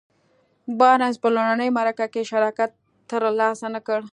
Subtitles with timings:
[0.79, 2.71] بارنس په لومړۍ مرکه کې شراکت
[3.09, 4.01] تر لاسه نه کړ.